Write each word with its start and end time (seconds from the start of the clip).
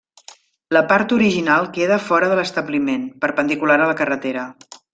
La 0.75 0.81
part 0.91 1.13
original 1.17 1.69
queda 1.75 1.99
fora 2.07 2.31
de 2.33 2.39
l'establiment, 2.41 3.07
perpendicular 3.27 3.79
a 3.85 3.91
la 3.95 3.97
carretera. 4.03 4.51